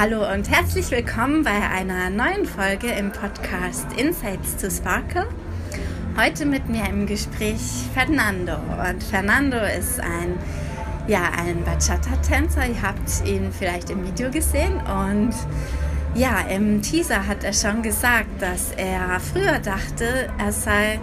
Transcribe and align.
Hallo 0.00 0.32
und 0.32 0.48
herzlich 0.48 0.92
willkommen 0.92 1.42
bei 1.42 1.50
einer 1.50 2.08
neuen 2.08 2.46
Folge 2.46 2.86
im 2.86 3.10
Podcast 3.10 3.84
Insights 3.96 4.56
to 4.56 4.70
Sparkle. 4.70 5.26
Heute 6.16 6.46
mit 6.46 6.68
mir 6.68 6.88
im 6.88 7.04
Gespräch 7.04 7.58
Fernando. 7.94 8.52
Und 8.88 9.02
Fernando 9.02 9.56
ist 9.56 9.98
ein, 9.98 10.38
ja, 11.08 11.32
ein 11.36 11.64
Bachata-Tänzer. 11.64 12.68
Ihr 12.68 12.80
habt 12.80 13.26
ihn 13.26 13.50
vielleicht 13.50 13.90
im 13.90 14.06
Video 14.06 14.30
gesehen. 14.30 14.74
Und 14.76 15.34
ja, 16.14 16.42
im 16.42 16.80
Teaser 16.80 17.26
hat 17.26 17.42
er 17.42 17.52
schon 17.52 17.82
gesagt, 17.82 18.40
dass 18.40 18.70
er 18.76 19.18
früher 19.18 19.58
dachte, 19.58 20.30
er 20.38 20.52
sei 20.52 21.00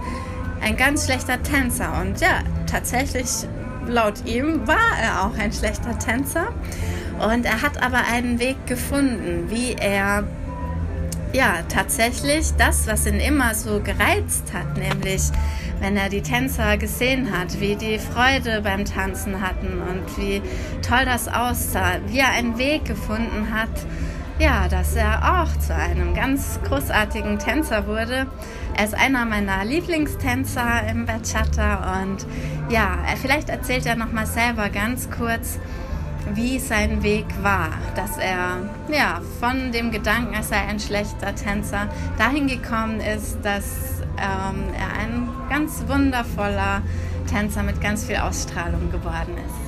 ein 0.62 0.78
ganz 0.78 1.04
schlechter 1.04 1.44
Tänzer. 1.44 2.00
Und 2.00 2.22
ja, 2.22 2.40
tatsächlich, 2.66 3.28
laut 3.88 4.26
ihm 4.26 4.66
war 4.66 4.98
er 5.04 5.26
auch 5.26 5.38
ein 5.38 5.52
schlechter 5.52 6.00
Tänzer. 6.00 6.54
Und 7.20 7.46
er 7.46 7.62
hat 7.62 7.82
aber 7.82 8.04
einen 8.12 8.40
Weg 8.40 8.68
gefunden, 8.68 9.50
wie 9.50 9.74
er 9.74 10.24
ja 11.34 11.64
tatsächlich 11.70 12.54
das, 12.58 12.88
was 12.88 13.06
ihn 13.06 13.20
immer 13.20 13.54
so 13.56 13.82
gereizt 13.82 14.54
hat, 14.54 14.78
nämlich 14.78 15.22
wenn 15.80 15.98
er 15.98 16.10
die 16.10 16.22
Tänzer 16.22 16.78
gesehen 16.78 17.38
hat, 17.38 17.60
wie 17.60 17.76
die 17.76 18.00
Freude 18.00 18.62
beim 18.62 18.86
Tanzen 18.86 19.42
hatten 19.42 19.82
und 19.82 20.18
wie 20.18 20.42
toll 20.82 21.04
das 21.06 21.28
aussah, 21.28 22.00
wie 22.08 22.20
er 22.20 22.30
einen 22.30 22.58
Weg 22.58 22.86
gefunden 22.86 23.54
hat, 23.54 23.70
ja, 24.40 24.68
dass 24.70 24.96
er 24.96 25.42
auch 25.42 25.60
zu 25.60 25.74
einem 25.74 26.14
ganz 26.14 26.60
großartigen 26.68 27.40
Tänzer 27.40 27.88
wurde. 27.88 28.28
Er 28.78 28.86
ist 28.86 28.94
einer 28.94 29.26
meiner 29.26 29.64
Lieblingstänzer 29.64 30.88
im 30.90 31.06
Bachata 31.06 32.02
und 32.02 32.26
ja, 32.70 32.98
vielleicht 33.22 33.50
erzählt 33.50 33.86
er 33.86 33.96
noch 33.96 34.12
mal 34.12 34.26
selber 34.26 34.70
ganz 34.70 35.10
kurz, 35.10 35.60
wie 36.34 36.60
sein 36.60 37.04
Weg 37.04 37.26
war, 37.42 37.70
dass 37.96 38.18
er 38.18 38.58
ja, 38.92 39.22
von 39.40 39.72
dem 39.72 39.92
Gedanken, 39.92 40.34
er 40.34 40.44
sei 40.44 40.58
ein 40.58 40.80
schlechter 40.80 41.36
Tänzer, 41.36 41.88
dahin 42.18 42.48
gekommen 42.48 43.00
ist, 43.00 43.38
dass 43.44 44.02
ähm, 44.18 44.64
er 44.78 45.00
ein 45.00 45.30
ganz 45.50 45.84
wundervoller 45.88 46.82
Tänzer 47.30 47.64
mit 47.64 47.80
ganz 47.82 48.06
viel 48.06 48.18
Ausstrahlung 48.18 48.92
geworden 48.92 49.36
ist. 49.38 49.66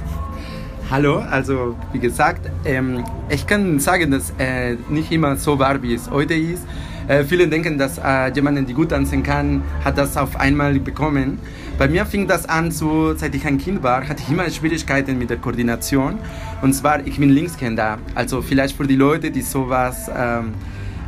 Hallo, 0.89 1.17
also 1.17 1.75
wie 1.91 2.00
gesagt, 2.00 2.50
ähm, 2.63 3.03
ich 3.30 3.45
kann 3.45 3.80
sagen, 3.80 4.11
dass 4.11 4.33
äh, 4.39 4.78
nicht 4.89 5.11
immer 5.11 5.35
so 5.35 5.59
war, 5.59 5.81
wie 5.81 5.94
es 5.94 6.09
heute 6.09 6.33
ist. 6.33 6.63
Äh, 7.08 7.23
viele 7.23 7.47
denken, 7.47 7.77
dass 7.77 7.97
äh, 7.97 8.31
jemand, 8.33 8.67
der 8.67 8.75
gut 8.75 8.89
tanzen 8.89 9.23
kann, 9.23 9.63
hat 9.83 9.97
das 9.97 10.17
auf 10.17 10.36
einmal 10.36 10.77
bekommen. 10.80 11.39
Bei 11.77 11.88
mir 11.88 12.05
fing 12.05 12.27
das 12.27 12.50
an, 12.50 12.72
so, 12.72 13.16
seit 13.16 13.33
ich 13.33 13.45
ein 13.45 13.58
Kind 13.58 13.81
war, 13.81 14.08
hatte 14.08 14.22
ich 14.23 14.30
immer 14.31 14.50
Schwierigkeiten 14.50 15.17
mit 15.17 15.30
der 15.30 15.38
Koordination. 15.38 16.19
Und 16.61 16.73
zwar, 16.73 17.05
ich 17.08 17.17
bin 17.17 17.30
Linkshänder. 17.30 18.00
Also 18.13 18.41
vielleicht 18.41 18.75
für 18.75 18.85
die 18.85 18.95
Leute, 18.95 19.31
die 19.31 19.41
sowas 19.41 20.11
ähm, 20.13 20.53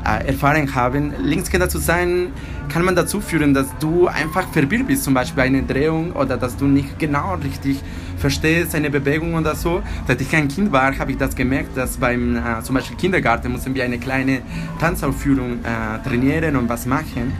äh, 0.05 0.27
erfahren 0.27 0.73
haben, 0.73 1.13
Linkshänder 1.21 1.67
zu 1.67 1.79
sein, 1.79 2.27
kann 2.69 2.85
man 2.85 2.95
dazu 2.95 3.19
führen, 3.19 3.53
dass 3.53 3.67
du 3.79 4.07
einfach 4.07 4.47
verwirrt 4.53 4.87
bist, 4.87 5.03
zum 5.03 5.13
Beispiel 5.13 5.43
eine 5.43 5.63
Drehung 5.63 6.13
oder 6.13 6.37
dass 6.37 6.55
du 6.55 6.65
nicht 6.65 6.97
genau 6.99 7.35
richtig 7.43 7.81
verstehst 8.19 8.75
eine 8.75 8.89
Bewegung 8.89 9.33
oder 9.35 9.55
so. 9.55 9.81
Seit 10.07 10.21
ich 10.21 10.35
ein 10.35 10.47
Kind 10.47 10.71
war, 10.71 10.97
habe 10.97 11.11
ich 11.11 11.17
das 11.17 11.35
gemerkt, 11.35 11.75
dass 11.75 11.97
beim 11.97 12.35
äh, 12.35 12.61
zum 12.61 12.75
Beispiel 12.75 12.97
Kindergarten 12.97 13.51
mussten 13.51 13.73
wir 13.73 13.83
eine 13.83 13.97
kleine 13.97 14.41
Tanzaufführung 14.79 15.59
äh, 15.63 16.07
trainieren 16.07 16.55
und 16.55 16.69
was 16.69 16.85
machen. 16.85 17.33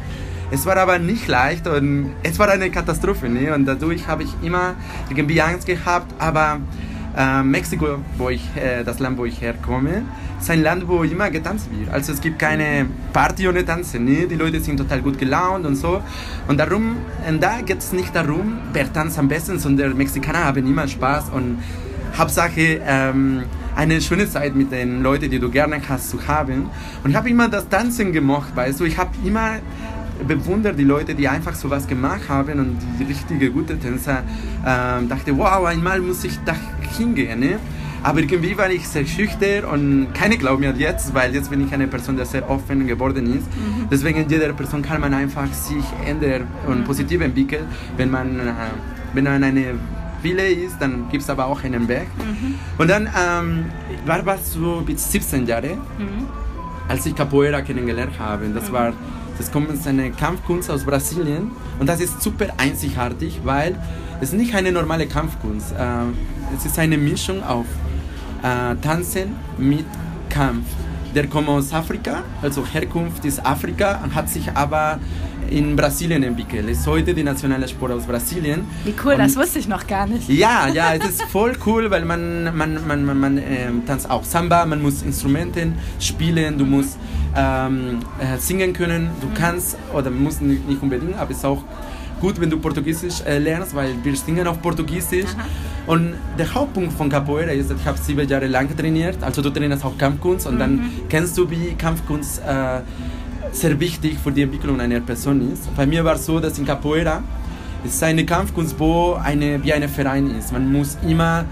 Es 0.52 0.66
war 0.66 0.77
aber 0.77 0.97
nicht 0.97 1.27
leicht 1.27 1.67
und 1.67 2.13
es 2.23 2.39
war 2.39 2.49
eine 2.49 2.71
Katastrophe. 2.71 3.30
Ne? 3.30 3.53
Und 3.53 3.66
dadurch 3.66 4.08
habe 4.08 4.23
ich 4.23 4.33
immer 4.41 4.73
irgendwie 5.09 5.39
Angst 5.41 5.67
gehabt, 5.67 6.11
aber 6.17 6.59
äh, 7.17 7.43
Mexiko, 7.43 7.99
wo 8.17 8.29
ich, 8.29 8.43
äh, 8.55 8.83
das 8.83 8.99
Land, 8.99 9.17
wo 9.17 9.25
ich 9.25 9.41
herkomme, 9.41 10.03
ist 10.39 10.49
ein 10.49 10.61
Land, 10.61 10.88
wo 10.88 11.03
immer 11.03 11.29
getanzt 11.29 11.69
wird. 11.71 11.91
Also 11.91 12.13
es 12.13 12.21
gibt 12.21 12.39
keine 12.39 12.86
Party 13.14 13.47
ohne 13.47 13.65
Tanzen. 13.65 14.05
Ne? 14.05 14.27
Die 14.27 14.36
Leute 14.36 14.59
sind 14.59 14.77
total 14.77 15.02
gut 15.02 15.17
gelaunt 15.17 15.65
und 15.65 15.75
so. 15.75 16.02
Und 16.47 16.58
darum, 16.59 16.97
und 17.27 17.43
da 17.43 17.61
geht 17.61 17.80
es 17.80 17.92
nicht 17.92 18.15
darum, 18.15 18.59
wer 18.73 18.92
tanzt 18.92 19.20
am 19.20 19.27
besten, 19.27 19.59
sondern 19.59 19.97
Mexikaner 19.97 20.45
haben 20.45 20.65
immer 20.65 20.87
Spaß 20.87 21.30
und 21.30 21.59
Hauptsache 22.17 22.81
ähm, 22.86 23.43
eine 23.76 24.02
schöne 24.02 24.30
Zeit 24.30 24.55
mit 24.55 24.71
den 24.71 25.03
Leuten, 25.03 25.30
die 25.30 25.39
du 25.39 25.49
gerne 25.49 25.81
hast, 25.87 26.09
zu 26.09 26.27
haben. 26.27 26.70
Und 27.03 27.11
ich 27.11 27.15
habe 27.15 27.30
immer 27.30 27.47
das 27.47 27.70
Tanzen 27.70 28.11
gemocht, 28.11 28.55
weißt 28.55 28.80
du. 28.80 28.86
Ich 28.86 28.97
habe 28.97 29.11
immer 29.23 29.59
bewundere 30.27 30.73
die 30.73 30.83
Leute, 30.83 31.15
die 31.15 31.27
einfach 31.27 31.55
sowas 31.55 31.87
gemacht 31.87 32.27
haben 32.30 32.59
und 32.59 32.77
die 32.99 33.03
richtige 33.03 33.52
gute 33.52 33.77
Tänzer. 33.77 34.23
Ähm, 34.65 35.07
dachte, 35.09 35.37
wow, 35.37 35.65
einmal 35.65 35.99
muss 36.02 36.23
ich 36.23 36.37
da 36.45 36.55
hingehen. 36.97 37.39
Ne? 37.39 37.59
Aber 38.02 38.19
irgendwie 38.19 38.58
war 38.58 38.69
ich 38.69 38.87
sehr 38.87 39.05
schüchtern 39.05 39.65
und 39.65 40.13
keine 40.13 40.37
glauben 40.37 40.61
mir 40.61 40.73
jetzt, 40.77 41.13
weil 41.13 41.33
jetzt 41.33 41.49
bin 41.49 41.65
ich 41.65 41.73
eine 41.73 41.87
Person, 41.87 42.15
die 42.15 42.25
sehr 42.25 42.49
offen 42.49 42.87
geworden 42.87 43.25
ist. 43.27 43.47
Mhm. 43.47 43.87
Deswegen 43.91 44.29
jeder 44.29 44.53
Person 44.53 44.81
kann 44.81 45.02
man 45.02 45.13
einfach 45.13 45.52
sich 45.52 45.83
ändern 46.05 46.47
und 46.65 46.79
mhm. 46.79 46.83
positiv 46.85 47.21
entwickeln, 47.21 47.65
wenn 47.97 48.09
man, 48.09 48.39
äh, 48.39 48.53
wenn 49.13 49.25
man 49.25 49.43
eine 49.43 49.75
Wille 50.21 50.47
ist, 50.47 50.77
dann 50.79 51.09
gibt 51.09 51.23
es 51.23 51.29
aber 51.29 51.45
auch 51.45 51.63
einen 51.63 51.87
Weg. 51.87 52.08
Mhm. 52.17 52.55
Und 52.77 52.89
dann 52.89 53.08
ähm, 53.08 53.65
war 54.05 54.21
das 54.23 54.53
so 54.53 54.81
bis 54.85 55.11
17 55.11 55.45
Jahre, 55.45 55.75
mhm. 55.97 56.25
als 56.87 57.05
ich 57.05 57.15
Capoeira 57.15 57.61
kennengelernt 57.61 58.13
habe. 58.17 58.47
Das 58.53 58.69
mhm. 58.69 58.73
war 58.73 58.93
das 59.39 59.52
kommt 59.52 59.72
aus 59.72 59.88
einer 59.88 60.10
Kampfkunst 60.10 60.70
aus 60.70 60.83
Brasilien 60.83 61.52
und 61.80 61.88
das 61.88 62.02
ist 62.02 62.22
super 62.22 62.48
einzigartig, 62.58 63.39
weil 63.45 63.76
es 64.22 64.33
nicht 64.33 64.54
eine 64.54 64.72
normale 64.72 65.08
Kampfkunst. 65.08 65.72
Äh, 65.72 66.55
es 66.55 66.66
ist 66.66 66.77
eine 66.77 66.98
Mischung 66.98 67.42
auf 67.42 67.66
äh, 68.44 68.76
Tanzen 68.76 69.36
mit 69.58 69.86
Kampf. 70.30 70.66
Der 71.15 71.27
kommt 71.27 71.49
aus 71.49 71.73
Afrika, 71.73 72.23
also 72.42 72.64
Herkunft 72.65 73.25
ist 73.25 73.43
Afrika, 73.43 73.99
hat 74.14 74.30
sich 74.30 74.52
aber 74.53 74.99
in 75.49 75.75
Brasilien 75.75 76.21
entwickelt. 76.21 76.70
Ist 76.70 76.86
heute 76.86 77.14
die 77.14 77.23
nationale 77.23 77.67
Sport 77.67 77.93
aus 77.93 78.03
Brasilien. 78.03 78.67
Wie 78.86 78.93
cool, 79.03 79.14
und 79.14 79.20
das 79.20 79.36
wusste 79.36 79.58
ich 79.58 79.67
noch 79.67 79.87
gar 79.87 80.05
nicht. 80.05 80.30
Ja, 80.30 80.67
ja, 80.67 80.93
es 80.93 81.05
ist 81.09 81.23
voll 81.23 81.53
cool, 81.65 81.89
weil 81.89 82.05
man, 82.05 82.55
man, 82.55 82.87
man, 82.87 83.05
man, 83.05 83.20
man 83.20 83.37
äh, 83.39 83.71
tanzt 83.87 84.09
auch 84.09 84.23
Samba, 84.23 84.65
man 84.65 84.81
muss 84.81 85.02
Instrumenten 85.02 85.73
spielen, 85.99 86.58
du 86.58 86.65
musst 86.65 86.97
ähm, 87.36 87.99
äh, 88.20 88.37
singen 88.37 88.73
können. 88.73 89.09
Du 89.21 89.27
mhm. 89.27 89.33
kannst, 89.33 89.77
oder 89.93 90.11
musst 90.11 90.41
nicht, 90.41 90.67
nicht 90.67 90.81
unbedingt, 90.81 91.17
aber 91.17 91.31
es 91.31 91.37
ist 91.37 91.45
auch 91.45 91.64
gut, 92.21 92.39
wenn 92.39 92.49
du 92.49 92.59
Portugiesisch 92.59 93.21
äh, 93.26 93.39
lernst, 93.39 93.73
weil 93.73 93.95
wir 94.03 94.15
singen 94.15 94.45
auf 94.45 94.61
Portugiesisch. 94.61 95.31
Aha. 95.36 95.45
Und 95.89 96.14
der 96.38 96.54
Hauptpunkt 96.54 96.94
von 96.94 97.10
Capoeira 97.10 97.50
ist, 97.50 97.72
dass 97.72 97.80
ich 97.82 97.88
habe 97.88 97.98
sieben 97.98 98.27
Jahre 98.27 98.45
lang 98.45 98.70
trainiert. 98.77 99.17
Also 99.22 99.42
du 99.42 99.50
trainierst 99.50 99.83
auch 99.83 99.98
Kampfkunst 99.98 100.45
und 100.45 100.54
mhm. 100.54 100.60
dann 100.60 100.92
kennst 101.10 101.36
du, 101.36 101.50
wie 101.50 101.73
Kampfkunst 101.73 102.44
äh, 102.45 102.82
sehr 103.52 103.80
wichtig 103.80 104.20
für 104.23 104.32
die 104.32 104.44
Entwicklung 104.44 104.80
einer 104.80 105.00
Person 105.00 105.52
ist. 105.52 105.76
Bei 105.76 105.88
mir 105.88 106.05
war 106.05 106.14
es 106.14 106.27
so, 106.27 106.39
dass 106.39 106.60
in 106.60 106.66
Capoeira 106.67 107.23
es 107.83 107.95
ist 107.95 108.04
eine 108.04 108.23
Kampfkunst, 108.23 108.80
wo 108.80 109.14
eine, 109.14 109.64
wie 109.64 109.73
ein 109.73 109.89
Verein 109.89 110.30
ist. 110.38 110.54
Man 110.54 110.72
muss 110.72 110.95
immer 111.08 111.45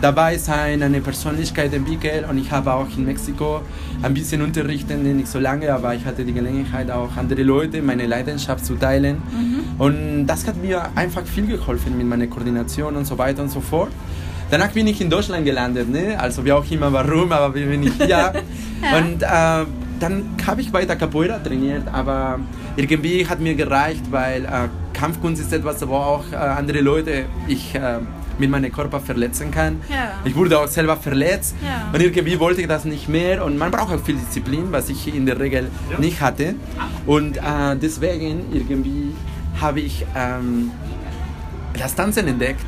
dabei 0.00 0.38
sein, 0.38 0.82
eine 0.82 1.00
Persönlichkeit 1.00 1.72
entwickeln 1.72 2.24
und 2.24 2.38
ich 2.38 2.50
habe 2.50 2.72
auch 2.72 2.86
in 2.96 3.04
Mexiko 3.04 3.60
ein 4.02 4.14
bisschen 4.14 4.42
unterrichtet, 4.42 5.02
nicht 5.02 5.28
so 5.28 5.38
lange, 5.38 5.72
aber 5.72 5.94
ich 5.94 6.04
hatte 6.04 6.24
die 6.24 6.32
Gelegenheit 6.32 6.90
auch 6.90 7.16
andere 7.16 7.42
Leute 7.42 7.82
meine 7.82 8.06
Leidenschaft 8.06 8.64
zu 8.64 8.74
teilen 8.76 9.16
mhm. 9.16 9.80
und 9.80 10.26
das 10.26 10.46
hat 10.46 10.56
mir 10.56 10.88
einfach 10.94 11.26
viel 11.26 11.46
geholfen 11.46 11.96
mit 11.98 12.06
meiner 12.06 12.28
Koordination 12.28 12.96
und 12.96 13.06
so 13.06 13.18
weiter 13.18 13.42
und 13.42 13.50
so 13.50 13.60
fort. 13.60 13.90
Danach 14.50 14.70
bin 14.70 14.86
ich 14.86 15.00
in 15.00 15.10
Deutschland 15.10 15.44
gelandet, 15.44 15.90
ne? 15.90 16.18
also 16.18 16.44
wie 16.44 16.52
auch 16.52 16.68
immer 16.70 16.92
warum, 16.92 17.32
aber 17.32 17.54
wie 17.54 17.64
bin 17.64 17.82
ich 17.82 17.94
hier 17.94 18.08
ja. 18.08 18.32
und 18.96 19.22
äh, 19.22 19.66
dann 20.00 20.24
habe 20.46 20.60
ich 20.60 20.72
weiter 20.72 20.94
Capoeira 20.96 21.38
trainiert, 21.38 21.82
aber 21.92 22.38
irgendwie 22.76 23.26
hat 23.26 23.40
mir 23.40 23.54
gereicht, 23.56 24.04
weil 24.10 24.44
äh, 24.44 24.68
Kampfkunst 24.92 25.42
ist 25.42 25.52
etwas, 25.52 25.86
wo 25.86 25.94
auch 25.94 26.24
äh, 26.32 26.36
andere 26.36 26.80
Leute 26.80 27.24
ich 27.48 27.74
äh, 27.74 27.98
mit 28.38 28.50
meinem 28.50 28.72
Körper 28.72 29.00
verletzen 29.00 29.50
kann. 29.50 29.80
Ja. 29.88 30.12
Ich 30.24 30.34
wurde 30.34 30.58
auch 30.58 30.68
selber 30.68 30.96
verletzt 30.96 31.54
ja. 31.64 31.88
und 31.92 32.00
irgendwie 32.00 32.38
wollte 32.38 32.60
ich 32.60 32.68
das 32.68 32.84
nicht 32.84 33.08
mehr 33.08 33.44
und 33.44 33.58
man 33.58 33.70
braucht 33.70 33.92
auch 33.92 34.04
viel 34.04 34.16
Disziplin, 34.16 34.70
was 34.70 34.88
ich 34.88 35.14
in 35.14 35.26
der 35.26 35.38
Regel 35.38 35.68
ja. 35.90 35.98
nicht 35.98 36.20
hatte 36.20 36.54
und 37.06 37.36
äh, 37.36 37.40
deswegen 37.80 38.44
irgendwie 38.52 39.14
habe 39.60 39.80
ich 39.80 40.06
ähm, 40.16 40.70
das 41.78 41.94
Tanzen 41.94 42.26
entdeckt. 42.28 42.66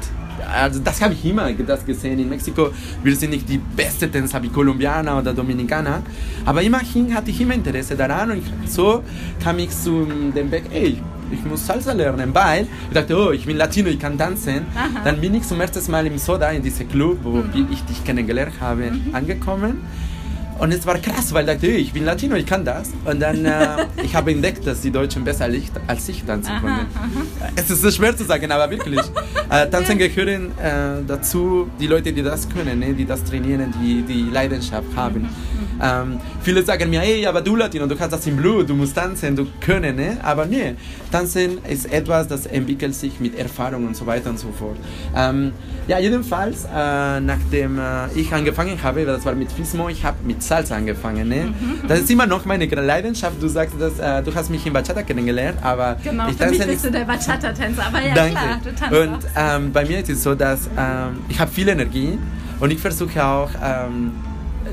Also 0.52 0.81
das 0.81 1.02
habe 1.02 1.12
ich 1.12 1.25
immer 1.25 1.52
das 1.52 1.84
gesehen 1.84 2.19
in 2.19 2.28
Mexiko. 2.28 2.70
Wir 3.02 3.14
sind 3.14 3.31
nicht 3.31 3.49
die 3.49 3.58
beste 3.58 4.11
Tänzer 4.11 4.43
wie 4.43 4.49
Kolumbianer 4.49 5.19
oder 5.19 5.34
Dominikaner, 5.34 6.02
aber 6.46 6.62
immerhin 6.62 7.14
hatte 7.14 7.31
ich 7.31 7.40
immer 7.40 7.55
Interesse 7.55 7.94
daran 7.94 8.31
und 8.31 8.43
so 8.66 9.02
kam 9.43 9.58
ich 9.58 9.70
zu 9.70 10.06
dem 10.34 10.50
Weg, 10.50 10.64
ey, 10.73 11.02
ich 11.32 11.44
muss 11.44 11.66
Salsa 11.66 11.92
lernen, 11.92 12.34
weil 12.34 12.66
ich 12.88 12.94
dachte, 12.94 13.16
oh, 13.16 13.30
ich 13.30 13.46
bin 13.46 13.56
Latino, 13.56 13.88
ich 13.88 13.98
kann 13.98 14.18
tanzen. 14.18 14.66
Aha. 14.74 15.02
Dann 15.04 15.20
bin 15.20 15.34
ich 15.34 15.44
zum 15.44 15.60
ersten 15.60 15.90
Mal 15.90 16.06
im 16.06 16.18
Soda, 16.18 16.50
in 16.50 16.62
diesem 16.62 16.88
Club, 16.88 17.18
wo 17.22 17.38
mhm. 17.38 17.68
ich 17.70 17.82
dich 17.84 18.04
kennengelernt 18.04 18.54
habe, 18.60 18.90
mhm. 18.90 19.14
angekommen. 19.14 19.78
Und 20.60 20.72
es 20.72 20.86
war 20.86 20.98
krass, 20.98 21.32
weil 21.32 21.48
ich 21.48 21.54
dachte, 21.54 21.66
ich 21.68 21.92
bin 21.92 22.04
Latino, 22.04 22.36
ich 22.36 22.44
kann 22.44 22.64
das. 22.64 22.90
Und 23.06 23.20
dann 23.20 23.44
äh, 23.46 23.86
ich 24.04 24.14
habe 24.14 24.30
entdeckt, 24.30 24.66
dass 24.66 24.82
die 24.82 24.90
Deutschen 24.90 25.24
besser 25.24 25.48
als 25.86 26.08
ich 26.08 26.22
tanzen 26.22 26.52
konnten. 26.60 26.86
Es 27.56 27.70
ist 27.70 27.80
so 27.80 27.90
schwer 27.90 28.14
zu 28.14 28.24
sagen, 28.24 28.50
aber 28.52 28.70
wirklich. 28.70 29.00
Äh, 29.50 29.68
tanzen 29.68 29.98
gehören 29.98 30.52
äh, 30.60 31.02
dazu 31.04 31.68
die 31.80 31.88
Leute, 31.88 32.12
die 32.12 32.22
das 32.22 32.48
können, 32.48 32.78
ne? 32.78 32.94
die 32.94 33.04
das 33.04 33.24
trainieren, 33.24 33.74
die 33.82 34.02
die 34.02 34.30
Leidenschaft 34.30 34.86
haben. 34.94 35.28
Ähm, 35.82 36.20
viele 36.42 36.62
sagen 36.62 36.88
mir, 36.88 37.00
hey, 37.00 37.26
aber 37.26 37.40
du 37.40 37.56
Latino, 37.56 37.86
du 37.86 37.98
hast 37.98 38.12
das 38.12 38.26
im 38.28 38.36
Blut, 38.36 38.68
du 38.68 38.74
musst 38.74 38.94
tanzen, 38.94 39.34
du 39.34 39.46
können, 39.60 39.96
ne? 39.96 40.18
aber 40.22 40.46
nee, 40.46 40.74
tanzen 41.10 41.58
ist 41.68 41.90
etwas, 41.92 42.28
das 42.28 42.46
entwickelt 42.46 42.94
sich 42.94 43.18
mit 43.18 43.36
Erfahrung 43.36 43.86
und 43.86 43.96
so 43.96 44.06
weiter 44.06 44.30
und 44.30 44.38
so 44.38 44.52
fort. 44.52 44.76
Ähm, 45.16 45.52
ja, 45.88 45.98
jedenfalls, 45.98 46.66
äh, 46.66 47.20
nachdem 47.20 47.78
äh, 47.78 48.12
ich 48.14 48.32
angefangen 48.32 48.80
habe, 48.82 49.04
das 49.04 49.24
war 49.24 49.34
mit 49.34 49.50
Fismo, 49.50 49.88
ich 49.88 50.04
habe 50.04 50.18
mit 50.24 50.42
Salsa 50.50 50.75
angefangen. 50.75 51.29
Ne? 51.29 51.43
Mhm. 51.44 51.87
Das 51.87 52.00
ist 52.00 52.11
immer 52.11 52.26
noch 52.26 52.44
meine 52.44 52.67
Leidenschaft. 52.67 53.37
Du 53.41 53.49
sagst, 53.49 53.75
dass, 53.79 53.99
äh, 53.99 54.23
du 54.23 54.35
hast 54.35 54.50
mich 54.50 54.67
in 54.67 54.73
Bachata 54.73 55.02
kennengelernt, 55.02 55.58
aber 55.62 55.97
genau, 56.02 56.29
ich 56.29 56.37
tanze 56.37 56.67
bist 56.67 56.85
du 56.85 56.91
der 56.91 57.05
Bachata-Tänzer, 57.05 57.87
aber 57.87 58.00
ja 58.02 58.14
Danke. 58.14 58.32
klar, 58.32 58.61
du 58.64 58.75
tanzt 58.75 58.99
Und 59.00 59.20
ähm, 59.37 59.73
bei 59.73 59.85
mir 59.85 60.00
ist 60.00 60.11
es 60.11 60.23
so, 60.23 60.35
dass 60.35 60.61
ähm, 60.76 61.20
ich 61.29 61.38
habe 61.38 61.50
viel 61.50 61.69
Energie 61.69 62.19
und 62.58 62.69
ich 62.73 62.81
versuche 62.81 63.25
auch 63.25 63.50
ähm, 63.62 64.12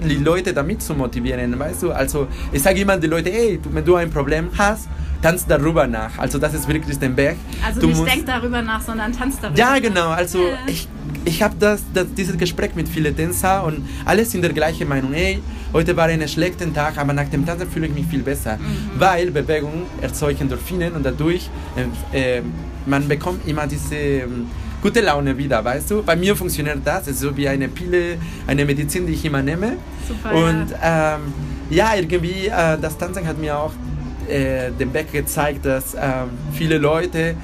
die 0.03 0.15
Leute 0.29 0.51
damit 0.51 0.81
zu 0.81 0.95
motivieren, 0.95 1.57
weißt 1.59 1.83
du? 1.83 1.91
Also 1.91 2.27
ich 2.51 2.61
sage 2.61 2.81
immer 2.81 2.97
die 2.97 3.07
Leute, 3.07 3.29
hey, 3.29 3.59
wenn 3.71 3.85
du 3.85 3.95
ein 3.95 4.09
Problem 4.09 4.49
hast, 4.57 4.87
tanz 5.21 5.45
darüber 5.45 5.85
nach. 5.85 6.17
Also 6.17 6.39
das 6.39 6.53
ist 6.55 6.67
wirklich 6.67 6.97
den 6.97 7.15
Berg. 7.15 7.37
Also 7.65 7.81
du 7.81 7.87
nicht 7.87 7.97
musst, 7.97 8.11
denk 8.11 8.25
darüber 8.25 8.61
nach, 8.61 8.81
sondern 8.81 9.13
tanz 9.13 9.39
darüber 9.39 9.59
Ja, 9.59 9.77
genau. 9.79 10.09
Also 10.09 10.39
ja. 10.39 10.57
ich, 10.65 10.87
ich 11.27 11.41
habe 11.41 11.55
das, 11.59 11.81
das, 11.93 12.07
dieses 12.15 12.37
Gespräch 12.37 12.73
mit 12.73 12.87
vielen 12.87 13.15
Tänzern 13.15 13.65
und 13.65 13.87
alle 14.05 14.23
sind 14.23 14.41
der 14.41 14.53
gleichen 14.53 14.87
Meinung. 14.87 15.11
Hey, 15.13 15.39
heute 15.73 15.95
war 15.97 16.05
ein 16.05 16.25
schlechter 16.27 16.73
Tag, 16.73 16.97
aber 16.97 17.13
nach 17.13 17.27
dem 17.27 17.45
Tanzen 17.45 17.69
fühle 17.69 17.87
ich 17.87 17.93
mich 17.93 18.05
viel 18.07 18.23
besser. 18.23 18.57
Mhm. 18.57 18.99
Weil 18.99 19.31
Bewegung 19.31 19.83
erzeugt 20.01 20.39
Endorphinen 20.39 20.93
und 20.93 21.03
dadurch 21.05 21.49
äh, 22.13 22.37
äh, 22.37 22.41
man 22.85 23.07
bekommt 23.07 23.47
immer 23.47 23.67
diese... 23.67 23.95
Äh, 23.95 24.27
gute 24.79 25.01
Laune 25.01 25.35
wieder, 25.35 25.65
weißt 25.65 25.89
du? 25.89 26.03
Bei 26.03 26.15
mir 26.15 26.35
funktioniert 26.35 26.77
das, 26.85 27.07
es 27.07 27.15
ist 27.15 27.19
so 27.21 27.35
wie 27.35 27.47
eine 27.47 27.67
Pille, 27.67 28.19
eine 28.45 28.63
Medizin, 28.63 29.07
die 29.07 29.13
ich 29.13 29.25
immer 29.25 29.41
nehme. 29.41 29.73
Super, 30.07 30.35
und 30.35 30.69
ja, 30.69 31.15
ähm, 31.15 31.33
ja 31.71 31.95
irgendwie, 31.95 32.45
äh, 32.45 32.77
das 32.79 32.95
Tanzen 32.95 33.25
hat 33.25 33.39
mir 33.39 33.57
auch 33.57 33.73
äh, 34.29 34.69
den 34.79 34.93
Weg 34.93 35.11
gezeigt, 35.11 35.65
dass 35.65 35.95
ähm, 35.95 36.29
viele 36.53 36.77
Leute 36.77 37.35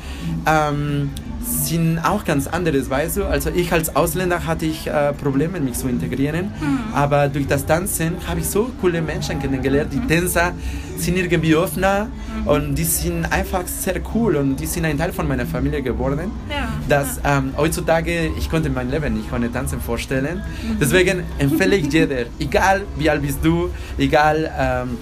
ähm, 0.45 1.09
sind 1.43 1.99
auch 1.99 2.25
ganz 2.25 2.47
anderes, 2.47 2.89
weißt 2.89 3.17
du? 3.17 3.25
Also 3.25 3.49
ich 3.49 3.71
als 3.71 3.95
Ausländer 3.95 4.45
hatte 4.45 4.65
ich 4.65 4.87
äh, 4.87 5.13
Probleme, 5.13 5.59
mich 5.59 5.75
zu 5.75 5.87
integrieren, 5.87 6.45
mhm. 6.59 6.93
aber 6.93 7.27
durch 7.27 7.47
das 7.47 7.65
Tanzen 7.65 8.15
habe 8.27 8.39
ich 8.39 8.47
so 8.47 8.71
coole 8.81 9.01
Menschen 9.01 9.39
kennengelernt. 9.39 9.91
Die 9.93 9.97
mhm. 9.97 10.07
Tänzer 10.07 10.53
sind 10.97 11.17
irgendwie 11.17 11.55
offener 11.55 12.05
mhm. 12.05 12.47
und 12.47 12.75
die 12.75 12.83
sind 12.83 13.25
einfach 13.25 13.67
sehr 13.67 13.99
cool 14.13 14.35
und 14.37 14.55
die 14.57 14.65
sind 14.65 14.85
ein 14.85 14.97
Teil 14.97 15.11
von 15.11 15.27
meiner 15.27 15.45
Familie 15.45 15.81
geworden. 15.81 16.31
Ja. 16.49 16.69
Dass 16.87 17.19
ähm, 17.23 17.53
heutzutage, 17.57 18.31
ich 18.37 18.49
konnte 18.49 18.69
mein 18.69 18.89
Leben 18.89 19.13
nicht 19.15 19.31
ohne 19.33 19.51
Tanzen 19.51 19.81
vorstellen. 19.81 20.37
Mhm. 20.37 20.77
Deswegen 20.79 21.23
empfehle 21.37 21.75
ich 21.75 21.91
jeder, 21.91 22.25
egal 22.39 22.81
wie 22.97 23.09
alt 23.09 23.21
bist 23.21 23.39
du, 23.43 23.69
egal 23.97 24.51
ähm, 24.57 24.97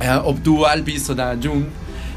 äh, 0.00 0.16
ob 0.16 0.42
du 0.44 0.64
alt 0.64 0.84
bist 0.84 1.10
oder 1.10 1.34
jung, 1.34 1.66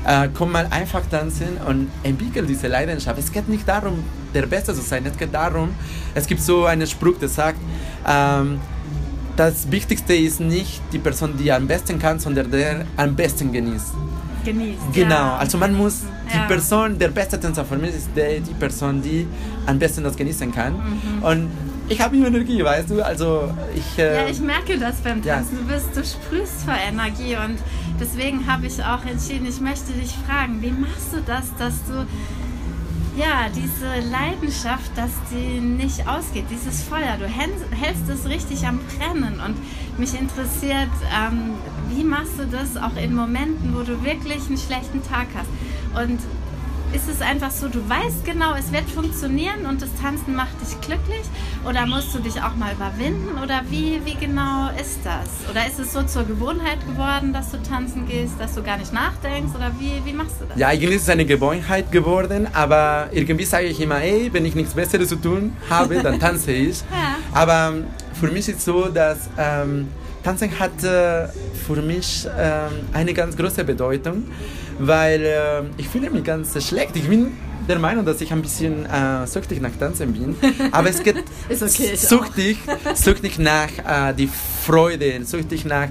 äh, 0.05 0.29
komm 0.33 0.51
mal 0.51 0.67
einfach 0.69 1.01
tanzen 1.09 1.57
und 1.67 1.89
entwickel 2.03 2.45
diese 2.45 2.67
Leidenschaft. 2.67 3.19
Es 3.19 3.31
geht 3.31 3.47
nicht 3.47 3.67
darum, 3.67 4.03
der 4.33 4.45
Beste 4.45 4.73
zu 4.73 4.81
sein. 4.81 5.05
Es 5.05 5.17
geht 5.17 5.33
darum, 5.33 5.69
es 6.15 6.25
gibt 6.27 6.41
so 6.41 6.65
einen 6.65 6.87
Spruch, 6.87 7.17
der 7.19 7.29
sagt, 7.29 7.59
ähm, 8.07 8.59
das 9.35 9.69
Wichtigste 9.71 10.13
ist 10.13 10.39
nicht 10.39 10.81
die 10.91 10.99
Person, 10.99 11.35
die 11.37 11.51
am 11.51 11.67
besten 11.67 11.99
kann, 11.99 12.19
sondern 12.19 12.51
der 12.51 12.85
am 12.97 13.15
besten 13.15 13.51
genießt. 13.51 13.93
Genießt. 14.43 14.79
Genau, 14.93 15.15
ja. 15.15 15.37
also 15.37 15.57
man 15.57 15.75
muss 15.75 16.01
die 16.31 16.37
ja. 16.37 16.45
Person, 16.45 16.97
der 16.97 17.09
beste 17.09 17.39
Tänzer 17.39 17.63
für 17.63 17.77
mich 17.77 17.95
ist 17.95 18.09
die, 18.15 18.39
die 18.39 18.53
Person, 18.53 19.01
die 19.01 19.27
am 19.65 19.77
besten 19.77 20.03
das 20.03 20.15
genießen 20.15 20.51
kann. 20.51 20.73
Mhm. 20.73 21.23
Und 21.23 21.47
ich 21.89 21.99
habe 21.99 22.15
immer 22.15 22.27
Energie, 22.27 22.63
weißt 22.63 22.89
du? 22.89 23.03
Also 23.03 23.53
ich. 23.75 23.99
Äh, 23.99 24.15
ja, 24.15 24.27
ich 24.29 24.39
merke 24.39 24.77
das 24.77 24.97
beim 25.01 25.23
Tanzen. 25.23 25.57
Ja. 25.57 25.61
Du 25.61 25.73
bist, 25.73 25.95
du 25.95 26.03
sprühst 26.03 26.63
vor 26.63 26.75
Energie 26.75 27.35
und 27.35 27.57
deswegen 27.99 28.47
habe 28.47 28.67
ich 28.67 28.83
auch 28.83 29.05
entschieden, 29.05 29.47
ich 29.47 29.59
möchte 29.59 29.91
dich 29.93 30.15
fragen, 30.27 30.61
wie 30.61 30.71
machst 30.71 31.13
du 31.13 31.21
das, 31.25 31.45
dass 31.57 31.83
du 31.85 32.05
ja, 33.17 33.49
diese 33.53 34.09
Leidenschaft, 34.09 34.91
dass 34.95 35.11
die 35.31 35.59
nicht 35.59 36.07
ausgeht, 36.07 36.45
dieses 36.49 36.83
Feuer, 36.83 37.17
du 37.19 37.27
hältst 37.27 38.07
es 38.09 38.27
richtig 38.29 38.65
am 38.65 38.79
Brennen 38.79 39.41
und 39.45 39.55
mich 39.99 40.17
interessiert, 40.17 40.89
ähm, 41.13 41.51
wie 41.89 42.03
machst 42.03 42.39
du 42.39 42.45
das 42.45 42.77
auch 42.77 42.95
in 42.95 43.13
Momenten, 43.13 43.75
wo 43.75 43.81
du 43.83 44.01
wirklich 44.03 44.47
einen 44.47 44.57
schlechten 44.57 45.03
Tag 45.03 45.27
hast 45.35 45.49
und 46.01 46.19
ist 46.93 47.07
es 47.09 47.21
einfach 47.21 47.51
so, 47.51 47.67
du 47.69 47.87
weißt 47.87 48.25
genau, 48.25 48.53
es 48.55 48.71
wird 48.71 48.89
funktionieren 48.89 49.65
und 49.67 49.81
das 49.81 49.89
Tanzen 50.01 50.35
macht 50.35 50.59
dich 50.61 50.79
glücklich? 50.81 51.23
Oder 51.67 51.85
musst 51.85 52.13
du 52.13 52.19
dich 52.19 52.41
auch 52.41 52.55
mal 52.55 52.73
überwinden? 52.73 53.37
Oder 53.41 53.61
wie, 53.69 54.01
wie 54.03 54.15
genau 54.15 54.69
ist 54.79 54.99
das? 55.03 55.49
Oder 55.49 55.65
ist 55.67 55.79
es 55.79 55.93
so 55.93 56.03
zur 56.03 56.23
Gewohnheit 56.25 56.79
geworden, 56.87 57.33
dass 57.33 57.51
du 57.51 57.61
tanzen 57.61 58.07
gehst, 58.07 58.33
dass 58.39 58.55
du 58.55 58.63
gar 58.63 58.77
nicht 58.77 58.91
nachdenkst? 58.93 59.55
Oder 59.55 59.71
wie, 59.79 60.01
wie 60.03 60.13
machst 60.13 60.35
du 60.39 60.45
das? 60.45 60.57
Ja, 60.57 60.67
eigentlich 60.67 60.95
ist 60.95 61.03
es 61.03 61.09
eine 61.09 61.25
Gewohnheit 61.25 61.91
geworden, 61.91 62.47
aber 62.53 63.09
irgendwie 63.11 63.45
sage 63.45 63.67
ich 63.67 63.79
immer, 63.79 64.01
ey, 64.01 64.29
wenn 64.33 64.45
ich 64.45 64.55
nichts 64.55 64.73
Besseres 64.73 65.09
zu 65.09 65.15
tun 65.15 65.55
habe, 65.69 66.01
dann 66.01 66.19
tanze 66.19 66.51
ich. 66.51 66.79
ja. 66.91 67.15
Aber 67.33 67.73
für 68.19 68.27
mich 68.27 68.49
ist 68.49 68.57
es 68.57 68.65
so, 68.65 68.89
dass 68.89 69.29
ähm, 69.37 69.87
Tanzen 70.23 70.49
hat 70.59 70.83
äh, 70.83 71.27
für 71.65 71.81
mich 71.81 72.25
äh, 72.25 72.97
eine 72.97 73.13
ganz 73.13 73.35
große 73.35 73.63
Bedeutung 73.63 74.23
weil 74.81 75.23
äh, 75.23 75.61
ich 75.77 75.87
fühle 75.87 76.09
mich 76.09 76.23
ganz 76.23 76.51
schlecht. 76.67 76.95
Ich 76.95 77.07
bin 77.07 77.31
der 77.67 77.79
Meinung, 77.79 78.03
dass 78.05 78.19
ich 78.21 78.31
ein 78.31 78.41
bisschen 78.41 78.85
äh, 78.85 79.27
süchtig 79.27 79.61
nach 79.61 79.71
Tanzen 79.79 80.13
bin, 80.13 80.35
aber 80.71 80.89
es 80.89 81.01
geht 81.03 81.17
okay, 81.47 81.95
süchtig, 81.95 82.57
süchtig 82.95 83.37
nach 83.39 83.69
äh, 84.09 84.13
die 84.13 84.29
Freude, 84.65 85.23
süchtig 85.23 85.65
nach 85.65 85.87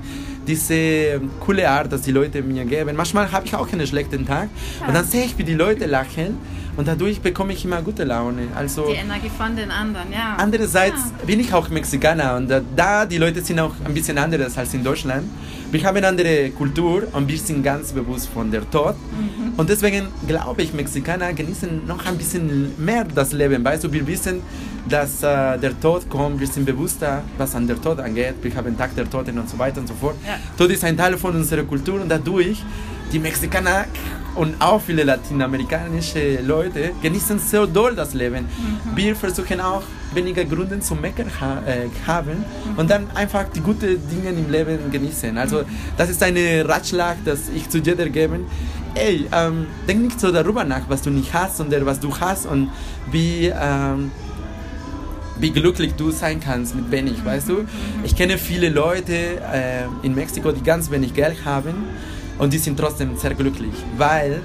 diese 0.47 1.21
coole 1.39 1.69
Art, 1.69 1.93
dass 1.93 2.03
die 2.03 2.11
Leute 2.11 2.43
mir 2.43 2.65
geben. 2.65 2.97
Manchmal 2.97 3.31
habe 3.31 3.47
ich 3.47 3.55
auch 3.55 3.73
einen 3.73 3.87
schlechten 3.87 4.27
Tag 4.27 4.49
ja. 4.81 4.89
und 4.89 4.95
dann 4.95 5.05
sehe 5.05 5.25
ich, 5.25 5.39
wie 5.39 5.45
die 5.45 5.55
Leute 5.55 5.87
lachen 5.87 6.39
und 6.81 6.89
dadurch 6.89 7.21
bekomme 7.21 7.53
ich 7.53 7.63
immer 7.67 7.83
gute 7.83 8.05
Laune. 8.05 8.49
Also 8.57 8.87
die 8.87 8.95
Energie 8.95 9.31
von 9.37 9.55
den 9.55 9.71
anderen, 9.71 10.11
ja. 10.11 10.37
Andererseits 10.39 11.13
ja. 11.19 11.27
bin 11.27 11.39
ich 11.39 11.53
auch 11.53 11.69
Mexikaner 11.69 12.37
und 12.37 12.51
da 12.75 13.05
die 13.05 13.19
Leute 13.19 13.43
sind 13.43 13.61
auch 13.61 13.75
ein 13.85 13.93
bisschen 13.93 14.17
anders 14.17 14.57
als 14.57 14.73
in 14.73 14.83
Deutschland. 14.83 15.25
Wir 15.71 15.85
haben 15.85 15.99
eine 15.99 16.09
andere 16.09 16.49
Kultur 16.53 17.07
und 17.13 17.29
wir 17.29 17.37
sind 17.37 17.63
ganz 17.63 17.93
bewusst 17.93 18.31
von 18.31 18.51
der 18.51 18.69
Tod. 18.71 18.95
Mhm. 18.97 19.59
Und 19.59 19.69
deswegen 19.69 20.09
glaube 20.27 20.63
ich, 20.63 20.73
Mexikaner 20.73 21.35
genießen 21.35 21.87
noch 21.87 22.07
ein 22.07 22.17
bisschen 22.17 22.73
mehr 22.83 23.05
das 23.05 23.33
Leben. 23.33 23.63
Weißt 23.63 23.85
du, 23.85 23.93
wir 23.93 24.07
wissen, 24.07 24.41
dass 24.89 25.23
äh, 25.23 25.59
der 25.59 25.79
Tod 25.79 26.09
kommt, 26.09 26.41
wir 26.41 26.47
sind 26.47 26.65
bewusster, 26.65 27.23
was 27.37 27.55
an 27.55 27.67
der 27.67 27.79
Tod 27.79 28.01
angeht. 28.01 28.37
Wir 28.41 28.55
haben 28.57 28.75
Tag 28.79 28.97
der 28.97 29.09
Toten 29.09 29.39
und 29.39 29.51
so 29.51 29.59
weiter 29.59 29.81
und 29.83 29.87
so 29.87 29.95
fort. 29.95 30.17
Ja. 30.27 30.39
Tod 30.57 30.71
ist 30.71 30.83
ein 30.83 30.97
Teil 30.97 31.19
von 31.19 31.37
unserer 31.37 31.65
Kultur 31.65 32.01
und 32.01 32.09
dadurch 32.09 32.65
die 33.13 33.19
Mexikaner 33.19 33.85
und 34.35 34.61
auch 34.61 34.81
viele 34.81 35.05
latinamerikanische 35.05 36.41
Leute 36.43 36.93
genießen 37.03 37.39
sehr 37.39 37.67
doll 37.67 37.95
das 37.95 38.15
Leben. 38.15 38.45
Mhm. 38.45 38.97
Wir 38.97 39.17
versuchen 39.17 39.61
auch 39.61 39.83
weniger 40.15 40.45
Gründe 40.45 40.81
zu 40.81 40.95
meckern 40.95 41.31
ha 41.41 41.63
äh, 41.67 41.89
haben 42.07 42.39
mhm. 42.39 42.79
und 42.79 42.91
dann 42.91 43.07
einfach 43.15 43.45
die 43.49 43.61
guten 43.61 43.99
Dinge 44.09 44.31
im 44.31 44.51
Leben 44.51 44.91
genießen. 44.91 45.37
Also 45.39 45.63
das 45.97 46.11
ist 46.11 46.23
ein 46.23 46.37
Ratschlag, 46.67 47.19
das 47.25 47.49
ich 47.55 47.69
zu 47.69 47.79
jeder 47.79 48.09
gebe. 48.09 48.41
Ey, 48.95 49.27
ähm, 49.33 49.67
denk 49.87 50.01
nicht 50.01 50.21
so 50.21 50.33
darüber 50.33 50.65
nach, 50.65 50.89
was 50.89 51.03
du 51.03 51.11
nicht 51.11 51.33
hast, 51.33 51.59
sondern 51.59 51.87
was 51.87 52.01
du 52.01 52.17
hast 52.19 52.47
und 52.47 52.71
wie 53.11 53.53
ähm, 53.55 54.11
wie 55.39 55.51
glücklich 55.53 55.95
du 55.95 56.11
sein 56.11 56.39
kannst 56.39 56.75
mit 56.75 56.91
wenig, 56.91 57.25
weißt 57.25 57.49
du? 57.49 57.55
Mhm. 57.55 57.69
Ich 58.05 58.15
kenne 58.15 58.37
viele 58.37 58.69
Leute 58.69 59.15
äh, 59.15 59.85
in 60.03 60.15
Mexiko, 60.15 60.53
die 60.53 60.63
ganz 60.63 60.91
wenig 60.91 61.15
Geld 61.15 61.45
haben 61.45 61.75
und 62.41 62.53
die 62.53 62.59
sind 62.59 62.79
trotzdem 62.79 63.17
sehr 63.17 63.35
glücklich, 63.35 63.75
weil 63.97 64.41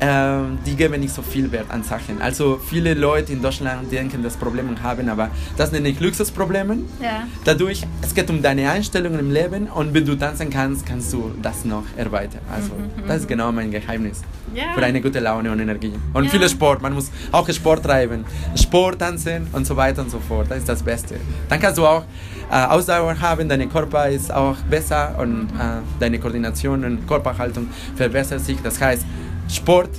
ähm, 0.00 0.58
die 0.64 0.76
geben 0.76 1.00
nicht 1.00 1.14
so 1.14 1.22
viel 1.22 1.50
Wert 1.50 1.70
an 1.70 1.82
Sachen. 1.82 2.20
Also 2.20 2.58
viele 2.58 2.94
Leute 2.94 3.32
in 3.32 3.42
Deutschland 3.42 3.90
denken, 3.90 4.22
dass 4.22 4.36
Probleme 4.36 4.70
haben, 4.82 5.08
aber 5.08 5.30
das 5.56 5.72
nenne 5.72 5.88
ich 5.88 6.00
Luxusprobleme. 6.00 6.78
Ja. 7.00 7.26
Dadurch, 7.44 7.82
es 8.02 8.14
geht 8.14 8.30
um 8.30 8.42
deine 8.42 8.70
Einstellung 8.70 9.18
im 9.18 9.30
Leben 9.30 9.66
und 9.66 9.94
wenn 9.94 10.04
du 10.04 10.14
tanzen 10.14 10.50
kannst, 10.50 10.86
kannst 10.86 11.12
du 11.12 11.32
das 11.42 11.64
noch 11.64 11.84
erweitern. 11.96 12.42
Also 12.52 12.70
mhm, 12.74 13.06
das 13.06 13.18
ist 13.18 13.22
mhm. 13.24 13.28
genau 13.28 13.52
mein 13.52 13.70
Geheimnis 13.70 14.22
ja. 14.54 14.72
für 14.74 14.82
eine 14.82 15.00
gute 15.00 15.20
Laune 15.20 15.50
und 15.50 15.60
Energie. 15.60 15.92
Und 16.12 16.24
ja. 16.24 16.30
viel 16.30 16.48
Sport, 16.48 16.82
man 16.82 16.94
muss 16.94 17.10
auch 17.32 17.48
Sport 17.48 17.84
treiben. 17.84 18.24
Sport, 18.56 18.98
tanzen 18.98 19.48
und 19.52 19.66
so 19.66 19.76
weiter 19.76 20.02
und 20.02 20.10
so 20.10 20.20
fort, 20.20 20.46
das 20.50 20.58
ist 20.58 20.68
das 20.68 20.82
Beste. 20.82 21.16
Dann 21.48 21.60
kannst 21.60 21.78
du 21.78 21.86
auch 21.86 22.04
äh, 22.50 22.54
Ausdauer 22.54 23.20
haben, 23.20 23.48
dein 23.48 23.70
Körper 23.70 24.08
ist 24.08 24.32
auch 24.32 24.56
besser 24.70 25.16
und 25.18 25.52
mhm. 25.52 25.60
äh, 25.60 25.80
deine 26.00 26.18
Koordination 26.18 26.84
und 26.84 27.06
Körperhaltung 27.06 27.68
verbessert 27.96 28.40
sich. 28.40 28.58
Das 28.62 28.80
heißt, 28.80 29.04
Sport, 29.48 29.90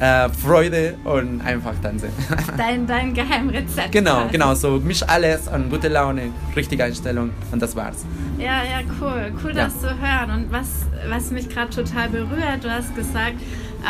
äh, 0.00 0.28
Freude 0.28 0.96
und 1.04 1.40
einfach 1.40 1.72
tanzen. 1.82 2.08
Dein, 2.56 2.86
dein 2.86 3.14
Geheimrezept. 3.14 3.92
Genau, 3.92 4.26
genau, 4.30 4.54
so 4.54 4.80
misch 4.80 5.02
alles 5.04 5.48
und 5.48 5.70
gute 5.70 5.88
Laune, 5.88 6.30
richtige 6.56 6.84
Einstellung 6.84 7.30
und 7.52 7.62
das 7.62 7.74
war's. 7.76 8.04
Ja, 8.38 8.62
ja, 8.64 8.80
cool. 9.00 9.32
Cool, 9.42 9.50
Ja. 9.56 9.64
das 9.64 9.80
zu 9.80 9.88
hören. 9.88 10.30
Und 10.30 10.52
was, 10.52 10.86
was 11.08 11.30
mich 11.30 11.48
gerade 11.48 11.70
total 11.70 12.08
berührt, 12.08 12.62
du 12.62 12.70
hast 12.70 12.94
gesagt, 12.94 13.36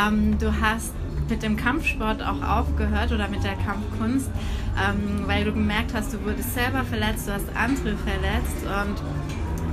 ähm, 0.07 0.37
du 0.39 0.53
hast 0.61 0.93
mit 1.29 1.43
dem 1.43 1.57
Kampfsport 1.57 2.23
auch 2.23 2.43
aufgehört 2.43 3.11
oder 3.11 3.27
mit 3.29 3.43
der 3.43 3.55
Kampfkunst, 3.55 4.29
ähm, 4.77 5.25
weil 5.27 5.45
du 5.45 5.53
gemerkt 5.53 5.93
hast, 5.95 6.13
du 6.13 6.23
wurdest 6.25 6.53
selber 6.53 6.85
verletzt, 6.85 7.27
du 7.29 7.33
hast 7.33 7.47
andere 7.55 7.97
verletzt 7.97 8.63
und 8.65 9.01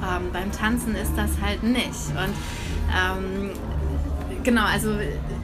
ähm, 0.01 0.29
beim 0.31 0.49
Tanzen 0.53 0.95
ist 0.95 1.11
das 1.17 1.29
halt 1.45 1.61
nicht. 1.61 2.09
Und 2.11 2.33
ähm, 2.89 3.49
genau, 4.43 4.63
also 4.65 4.97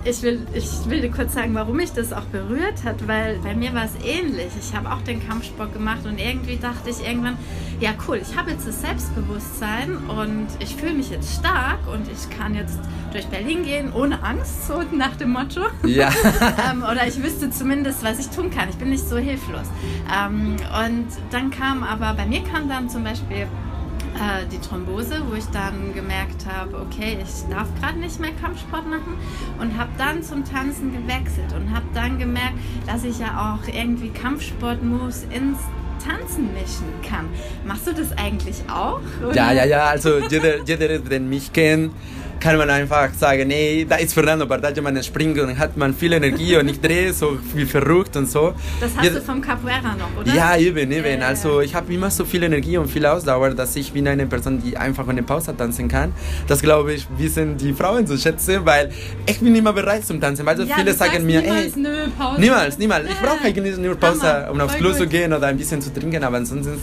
ich 0.03 0.21
will, 0.21 0.45
ich 0.53 0.67
will 0.87 1.01
dir 1.01 1.11
kurz 1.11 1.33
sagen, 1.33 1.53
warum 1.53 1.77
mich 1.77 1.91
das 1.91 2.13
auch 2.13 2.25
berührt 2.25 2.83
hat, 2.83 3.07
weil 3.07 3.37
bei 3.39 3.55
mir 3.55 3.73
war 3.73 3.85
es 3.85 3.93
ähnlich. 4.05 4.49
Ich 4.59 4.75
habe 4.75 4.91
auch 4.91 5.01
den 5.01 5.25
Kampfsport 5.25 5.73
gemacht 5.73 6.05
und 6.05 6.19
irgendwie 6.19 6.57
dachte 6.57 6.89
ich 6.89 7.05
irgendwann, 7.05 7.37
ja 7.79 7.91
cool, 8.07 8.21
ich 8.21 8.37
habe 8.37 8.51
jetzt 8.51 8.67
das 8.67 8.81
Selbstbewusstsein 8.81 9.97
und 9.97 10.47
ich 10.59 10.75
fühle 10.75 10.93
mich 10.93 11.09
jetzt 11.09 11.39
stark 11.39 11.79
und 11.91 12.07
ich 12.11 12.37
kann 12.37 12.55
jetzt 12.55 12.79
durch 13.11 13.27
Berlin 13.27 13.63
gehen 13.63 13.91
ohne 13.93 14.23
Angst, 14.23 14.67
so 14.67 14.81
nach 14.91 15.15
dem 15.15 15.31
Motto. 15.31 15.61
Ja. 15.83 16.09
ähm, 16.71 16.83
oder 16.83 17.07
ich 17.07 17.21
wüsste 17.21 17.49
zumindest, 17.49 18.03
was 18.03 18.19
ich 18.19 18.29
tun 18.29 18.49
kann. 18.49 18.69
Ich 18.69 18.75
bin 18.75 18.89
nicht 18.89 19.07
so 19.07 19.17
hilflos. 19.17 19.67
Ähm, 20.13 20.55
und 20.85 21.07
dann 21.31 21.49
kam 21.51 21.83
aber, 21.83 22.13
bei 22.13 22.25
mir 22.25 22.43
kam 22.43 22.69
dann 22.69 22.89
zum 22.89 23.03
Beispiel 23.03 23.47
äh, 24.17 24.45
die 24.51 24.59
Thrombose, 24.59 25.21
wo 25.29 25.35
ich 25.35 25.45
dann 25.45 25.93
gemerkt 25.93 26.45
habe, 26.45 26.77
okay, 26.77 27.17
ich 27.21 27.49
darf 27.49 27.67
gerade 27.79 27.99
nicht 27.99 28.19
mehr 28.19 28.31
Kampfsport 28.41 28.87
machen 28.87 29.15
und 29.59 29.77
habe 29.77 29.89
dann 29.97 30.23
zum 30.23 30.43
Tanzen 30.43 30.91
gewechselt 30.91 31.53
und 31.55 31.73
habe 31.73 31.85
dann 31.93 32.17
gemerkt, 32.17 32.57
dass 32.85 33.03
ich 33.03 33.19
ja 33.19 33.55
auch 33.55 33.67
irgendwie 33.71 34.09
Kampfsport-Moves 34.09 35.25
ins 35.29 35.59
Tanzen 36.03 36.53
mischen 36.53 36.85
kann. 37.07 37.27
Machst 37.65 37.87
du 37.87 37.93
das 37.93 38.17
eigentlich 38.17 38.63
auch? 38.69 38.99
oder? 39.23 39.35
Ja, 39.35 39.51
ja, 39.51 39.65
ja, 39.65 39.85
also 39.85 40.19
jeder, 40.29 40.63
jeder, 40.63 40.99
der 40.99 41.19
mich 41.19 41.51
kennt, 41.51 41.93
kann 42.39 42.57
man 42.57 42.69
einfach 42.69 43.09
sagen, 43.13 43.47
nee, 43.47 43.85
da 43.87 43.95
ist 43.95 44.13
Fernando 44.13 44.45
Bardaggio, 44.45 44.81
man 44.83 45.01
springt 45.03 45.39
und 45.39 45.57
hat 45.57 45.75
man 45.77 45.93
viel 45.93 46.13
Energie 46.13 46.55
und 46.57 46.67
ich 46.69 46.79
drehe 46.79 47.13
so 47.13 47.37
wie 47.53 47.65
verrückt 47.65 48.15
und 48.15 48.29
so. 48.29 48.53
Das 48.79 48.91
hast 48.95 49.03
Jeder- 49.03 49.19
du 49.19 49.25
vom 49.25 49.41
Capoeira 49.41 49.95
noch, 49.97 50.21
oder? 50.21 50.33
Ja, 50.33 50.55
eben, 50.57 50.91
eben. 50.91 51.05
Ja, 51.05 51.17
ja, 51.19 51.27
Also 51.27 51.59
ja. 51.59 51.65
ich 51.65 51.75
habe 51.75 51.93
immer 51.93 52.09
so 52.11 52.25
viel 52.25 52.43
Energie 52.43 52.77
und 52.77 52.87
viel 52.89 53.05
Ausdauer, 53.05 53.51
dass 53.51 53.75
ich 53.75 53.91
bin 53.91 54.07
eine 54.07 54.25
Person, 54.27 54.61
die 54.61 54.77
einfach 54.77 55.07
ohne 55.07 55.23
Pause 55.23 55.55
tanzen 55.57 55.87
kann. 55.87 56.13
Das 56.47 56.61
glaube 56.61 56.93
ich, 56.93 57.07
wissen 57.17 57.57
die 57.57 57.73
Frauen 57.73 58.05
zu 58.07 58.17
schätzen, 58.17 58.61
weil 58.65 58.91
ich 59.25 59.39
bin 59.39 59.55
immer 59.55 59.73
bereit 59.73 60.05
zum 60.05 60.19
Tanzen. 60.21 60.45
Weil 60.45 60.57
so 60.57 60.63
Ja, 60.63 60.75
viele 60.75 60.93
sagen 60.93 61.25
mir, 61.25 61.41
niemals, 61.41 61.75
ey, 61.75 61.81
nö, 61.81 61.89
Pause. 62.17 62.41
Niemals, 62.41 62.77
niemals. 62.77 63.05
Ich 63.09 63.15
Ja, 63.21 63.27
brauche 63.27 63.43
eigentlich 63.45 63.77
nur 63.77 63.95
Pause, 63.95 64.21
Hammer, 64.45 64.51
um 64.51 64.61
aufs 64.61 64.73
voll 64.75 64.81
Klo 64.91 64.93
zu 64.93 65.07
gehen 65.07 65.33
oder 65.33 65.47
ein 65.47 65.57
bisschen 65.57 65.81
zu 65.81 65.93
trinken, 65.93 66.23
aber 66.23 66.37
ansonsten, 66.37 66.77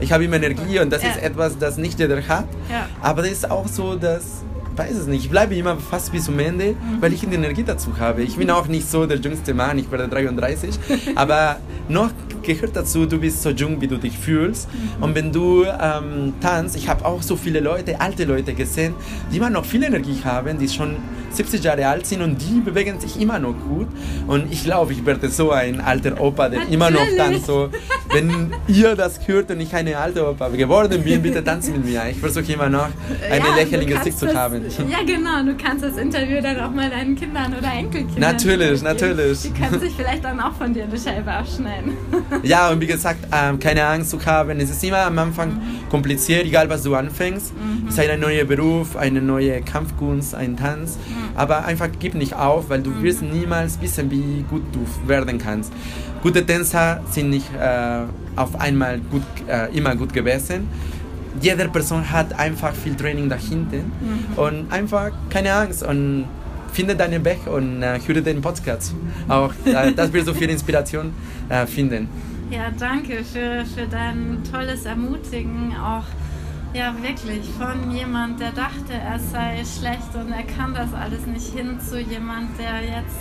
ich 0.00 0.12
habe 0.12 0.24
immer 0.24 0.36
Energie 0.36 0.78
und 0.80 0.92
das 0.92 1.02
Ja. 1.02 1.10
ist 1.10 1.22
etwas, 1.22 1.58
das 1.58 1.76
nicht 1.78 1.98
jeder 1.98 2.16
hat. 2.28 2.46
Ja. 2.70 2.86
Aber 3.00 3.22
das 3.22 3.32
ist 3.32 3.50
auch 3.50 3.66
so, 3.68 3.94
dass, 3.96 4.42
weiß 4.78 4.96
es 4.96 5.06
nicht, 5.06 5.24
ich 5.24 5.30
bleibe 5.30 5.54
immer 5.56 5.76
fast 5.76 6.12
bis 6.12 6.24
zum 6.26 6.38
Ende, 6.38 6.68
Mhm. 6.74 7.00
weil 7.00 7.12
ich 7.12 7.20
die 7.20 7.34
Energie 7.34 7.64
dazu 7.64 7.98
habe. 7.98 8.22
Ich 8.22 8.36
bin 8.36 8.50
auch 8.50 8.68
nicht 8.68 8.88
so 8.88 9.06
der 9.06 9.18
jüngste 9.18 9.52
Mann, 9.54 9.78
ich 9.78 9.90
werde 9.90 10.08
33, 10.08 10.78
aber 11.16 11.56
noch 11.88 12.10
gehört 12.42 12.74
dazu, 12.76 13.04
du 13.04 13.18
bist 13.18 13.42
so 13.42 13.50
jung, 13.50 13.80
wie 13.80 13.86
du 13.88 13.96
dich 13.98 14.16
fühlst. 14.16 14.68
Mhm. 14.72 15.02
Und 15.02 15.14
wenn 15.14 15.32
du 15.32 15.64
ähm, 15.64 16.32
tanzt, 16.40 16.76
ich 16.76 16.88
habe 16.88 17.04
auch 17.04 17.20
so 17.22 17.36
viele 17.36 17.60
Leute, 17.60 18.00
alte 18.00 18.24
Leute 18.24 18.54
gesehen, 18.54 18.94
die 19.30 19.36
immer 19.36 19.50
noch 19.50 19.64
viel 19.64 19.82
Energie 19.82 20.18
haben, 20.24 20.58
die 20.58 20.68
schon 20.68 20.96
70 21.38 21.62
Jahre 21.62 21.86
alt 21.86 22.04
sind 22.06 22.20
und 22.20 22.36
die 22.42 22.60
bewegen 22.60 22.98
sich 23.00 23.20
immer 23.20 23.38
noch 23.38 23.54
gut. 23.68 23.86
Und 24.26 24.52
ich 24.52 24.64
glaube, 24.64 24.92
ich 24.92 25.06
werde 25.06 25.28
so 25.30 25.52
ein 25.52 25.80
alter 25.80 26.20
Opa, 26.20 26.48
der 26.48 26.68
immer 26.68 26.90
noch 26.90 27.00
Natürlich. 27.00 27.16
tanzt. 27.18 27.46
So, 27.46 27.70
wenn 28.12 28.52
ihr 28.66 28.96
das 28.96 29.20
hört 29.26 29.50
und 29.50 29.60
ich 29.60 29.72
eine 29.72 29.96
alte 29.96 30.28
Opa 30.28 30.48
geworden 30.48 31.02
bin, 31.02 31.22
bitte 31.22 31.42
tanzt 31.44 31.70
mit 31.70 31.84
mir. 31.84 32.02
Ich 32.10 32.18
versuche 32.18 32.52
immer 32.52 32.68
noch 32.68 32.88
ein 33.30 33.42
Ja, 33.42 33.54
Lächeln 33.54 33.82
im 33.82 33.88
du 33.88 33.96
Gesicht 33.96 34.18
zu 34.18 34.34
haben. 34.34 34.62
Ja, 34.90 34.98
genau. 35.06 35.42
Du 35.44 35.56
kannst 35.56 35.84
das 35.84 35.96
Interview 35.96 36.40
dann 36.42 36.58
auch 36.60 36.70
mal 36.72 36.90
deinen 36.90 37.14
Kindern 37.14 37.54
oder 37.56 37.72
Enkelkindern 37.72 38.18
Natürlich, 38.20 38.82
natürlich. 38.82 39.42
Die 39.42 39.50
können 39.50 39.78
sich 39.80 39.94
vielleicht 39.94 40.24
dann 40.24 40.40
auch 40.40 40.54
von 40.54 40.74
dir 40.74 40.84
eine 40.84 40.98
Scheibe 40.98 41.30
abschneiden. 41.30 41.92
Ja, 42.42 42.70
und 42.70 42.80
wie 42.80 42.86
gesagt, 42.86 43.18
ähm, 43.32 43.58
keine 43.58 43.84
Angst 43.84 44.10
zu 44.10 44.24
haben. 44.24 44.60
Es 44.60 44.70
ist 44.70 44.82
immer 44.84 44.98
am 44.98 45.18
Anfang 45.18 45.60
kompliziert, 45.90 46.44
egal 46.44 46.68
was 46.68 46.82
du 46.82 46.94
anfängst. 46.94 47.52
Es 47.88 47.94
ist 47.94 48.00
ein 48.00 48.20
neuer 48.20 48.44
Beruf, 48.44 48.96
eine 48.96 49.20
neue 49.20 49.60
Kampfkunst, 49.62 50.34
ein 50.34 50.56
Tanz. 50.56 50.98
Aber 51.38 51.64
einfach 51.64 51.88
gib 51.98 52.14
nicht 52.14 52.34
auf, 52.34 52.68
weil 52.68 52.82
du 52.82 53.02
wirst 53.02 53.22
niemals 53.22 53.80
wissen, 53.80 54.10
wie 54.10 54.44
gut 54.50 54.62
du 54.72 54.84
werden 55.08 55.38
kannst. 55.38 55.72
Gute 56.22 56.44
Tänzer 56.44 57.00
sind 57.10 57.30
nicht 57.30 57.48
äh, 57.54 58.00
auf 58.34 58.60
einmal 58.60 58.98
gut, 58.98 59.22
äh, 59.46 59.74
immer 59.76 59.94
gut 59.94 60.12
gewesen. 60.12 60.68
Jede 61.40 61.68
Person 61.68 62.10
hat 62.10 62.36
einfach 62.38 62.74
viel 62.74 62.96
Training 62.96 63.28
dahinter. 63.28 63.78
Und 64.36 64.72
einfach 64.72 65.12
keine 65.30 65.52
Angst. 65.52 65.84
Und 65.84 66.24
finde 66.72 66.96
deinen 66.96 67.24
Weg 67.24 67.46
und 67.46 67.82
äh, 67.82 67.98
höre 68.06 68.20
den 68.20 68.40
Podcast. 68.40 68.94
Auch 69.28 69.52
äh, 69.64 69.92
das 69.92 70.12
wird 70.12 70.26
so 70.26 70.34
viel 70.34 70.50
Inspiration 70.50 71.12
äh, 71.48 71.66
finden. 71.66 72.08
Ja, 72.50 72.70
danke 72.78 73.24
für, 73.24 73.64
für 73.74 73.86
dein 73.90 74.38
tolles 74.50 74.84
Ermutigen. 74.84 75.74
Auch 75.76 76.04
ja, 76.74 76.94
wirklich 77.02 77.48
von 77.58 77.90
jemand, 77.90 78.40
der 78.40 78.52
dachte, 78.52 78.92
er 78.92 79.18
sei 79.18 79.64
schlecht 79.64 80.14
und 80.14 80.32
er 80.32 80.44
kann 80.44 80.74
das 80.74 80.92
alles 80.92 81.26
nicht, 81.26 81.54
hin 81.54 81.80
zu 81.80 82.00
jemand, 82.00 82.58
der 82.58 82.82
jetzt 82.82 83.18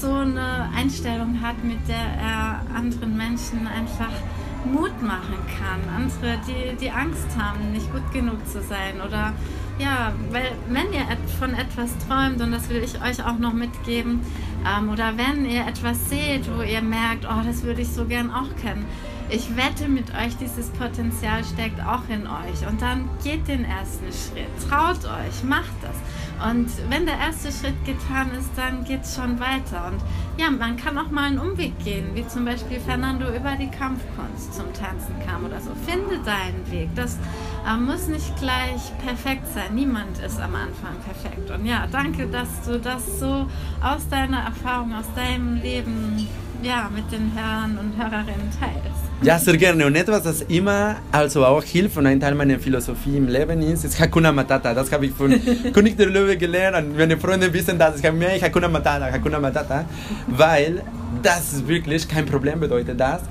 so 0.00 0.12
eine 0.12 0.70
Einstellung 0.76 1.40
hat, 1.42 1.62
mit 1.64 1.88
der 1.88 1.96
er 1.96 2.62
anderen 2.74 3.16
Menschen 3.16 3.66
einfach 3.66 4.12
Mut 4.64 5.02
machen 5.02 5.38
kann. 5.58 5.80
Andere, 5.94 6.38
die, 6.46 6.76
die 6.76 6.90
Angst 6.90 7.28
haben, 7.38 7.72
nicht 7.72 7.90
gut 7.92 8.10
genug 8.12 8.46
zu 8.46 8.62
sein 8.62 9.00
oder 9.06 9.32
ja, 9.78 10.12
weil 10.30 10.52
wenn 10.68 10.92
ihr 10.92 11.06
von 11.38 11.54
etwas 11.54 11.90
träumt, 12.06 12.40
und 12.40 12.50
das 12.50 12.68
will 12.68 12.82
ich 12.82 13.00
euch 13.00 13.24
auch 13.24 13.38
noch 13.38 13.52
mitgeben, 13.52 14.20
ähm, 14.66 14.90
oder 14.90 15.16
wenn 15.16 15.46
ihr 15.46 15.66
etwas 15.66 16.08
seht, 16.08 16.50
wo 16.56 16.62
ihr 16.62 16.82
merkt, 16.82 17.24
oh, 17.24 17.42
das 17.46 17.62
würde 17.62 17.82
ich 17.82 17.88
so 17.88 18.04
gern 18.04 18.32
auch 18.32 18.54
kennen, 18.60 18.84
ich 19.30 19.56
wette 19.56 19.88
mit 19.88 20.10
euch, 20.14 20.36
dieses 20.36 20.70
Potenzial 20.70 21.44
steckt 21.44 21.80
auch 21.80 22.08
in 22.08 22.26
euch. 22.26 22.66
Und 22.68 22.80
dann 22.80 23.08
geht 23.22 23.46
den 23.48 23.64
ersten 23.64 24.06
Schritt, 24.06 24.48
traut 24.68 25.04
euch, 25.04 25.44
macht 25.44 25.74
das. 25.82 25.96
Und 26.48 26.68
wenn 26.88 27.04
der 27.04 27.18
erste 27.18 27.50
Schritt 27.50 27.84
getan 27.84 28.30
ist, 28.38 28.50
dann 28.56 28.84
geht 28.84 29.02
es 29.02 29.16
schon 29.16 29.40
weiter. 29.40 29.88
Und 29.88 30.00
ja, 30.40 30.50
man 30.50 30.76
kann 30.76 30.96
auch 30.96 31.10
mal 31.10 31.24
einen 31.24 31.38
Umweg 31.38 31.78
gehen, 31.84 32.14
wie 32.14 32.26
zum 32.26 32.44
Beispiel 32.44 32.78
Fernando 32.78 33.28
über 33.28 33.56
die 33.56 33.70
Kampfkunst 33.70 34.54
zum 34.54 34.72
Tanzen 34.72 35.14
kam 35.26 35.44
oder 35.44 35.60
so. 35.60 35.70
Finde 35.84 36.18
deinen 36.24 36.70
Weg. 36.70 36.88
Das 36.94 37.18
äh, 37.66 37.76
muss 37.76 38.06
nicht 38.06 38.36
gleich 38.38 38.96
perfekt 39.04 39.46
sein. 39.52 39.74
Niemand 39.74 40.18
ist 40.20 40.40
am 40.40 40.54
Anfang 40.54 40.94
perfekt. 41.04 41.50
Und 41.50 41.66
ja, 41.66 41.86
danke, 41.90 42.28
dass 42.28 42.48
du 42.64 42.78
das 42.78 43.18
so 43.18 43.46
aus 43.82 44.08
deiner 44.08 44.40
Erfahrung, 44.42 44.94
aus 44.94 45.12
deinem 45.14 45.56
Leben 45.56 46.28
ja, 46.62 46.88
mit 46.94 47.10
den 47.12 47.32
Hörern 47.34 47.78
und 47.78 47.96
Hörerinnen 47.96 48.50
teilst. 48.58 48.87
Ja, 49.20 49.36
sehr 49.36 49.56
gerne. 49.56 49.84
Und 49.84 49.96
etwas, 49.96 50.22
das 50.22 50.42
immer 50.42 50.96
also 51.10 51.44
auch 51.44 51.64
hilft 51.64 51.96
und 51.96 52.06
ein 52.06 52.20
Teil 52.20 52.36
meiner 52.36 52.58
Philosophie 52.60 53.16
im 53.16 53.26
Leben 53.26 53.60
ist, 53.62 53.84
ist 53.84 53.98
Hakuna 53.98 54.30
Matata. 54.30 54.72
Das 54.72 54.92
habe 54.92 55.06
ich 55.06 55.12
von 55.12 55.34
König 55.72 55.96
der 55.96 56.06
Löwe 56.06 56.36
gelernt 56.36 56.76
und 56.76 56.96
meine 56.96 57.18
Freunde 57.18 57.52
wissen 57.52 57.76
das. 57.78 57.98
Ich 57.98 58.06
habe 58.06 58.16
mir 58.16 58.40
Hakuna 58.40 58.68
Matata, 58.68 59.10
Hakuna 59.10 59.40
Matata, 59.40 59.86
weil 60.28 60.82
das 61.20 61.66
wirklich 61.66 62.06
kein 62.06 62.26
Problem 62.26 62.60
bedeutet. 62.60 62.98
Das, 63.00 63.22